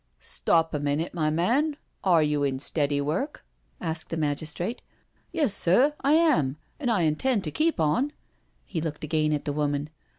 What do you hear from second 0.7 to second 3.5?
a tninute, my man. Are you in steady Work?'*